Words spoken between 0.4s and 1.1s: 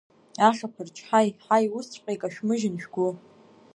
Ахьаԥарч